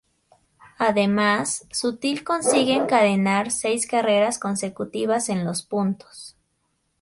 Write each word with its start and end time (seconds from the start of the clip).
Además, 0.79 1.67
Sutil 1.71 2.23
consigue 2.23 2.73
encadenar 2.73 3.51
seis 3.51 3.85
carreras 3.85 4.39
consecutivas 4.39 5.29
en 5.29 5.45
los 5.45 5.61
puntos. 5.61 6.35